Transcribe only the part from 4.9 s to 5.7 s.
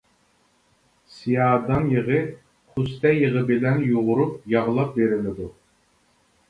بېرىلىدۇ.